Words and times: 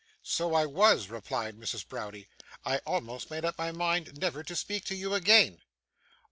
'So 0.23 0.55
I 0.55 0.65
was,' 0.65 1.09
replied 1.11 1.57
Mrs. 1.57 1.87
Browdie. 1.87 2.27
'I 2.65 2.79
almost 2.87 3.29
made 3.29 3.45
up 3.45 3.59
my 3.59 3.71
mind 3.71 4.17
never 4.19 4.41
to 4.41 4.55
speak 4.55 4.83
to 4.85 4.95
you 4.95 5.13
again. 5.13 5.61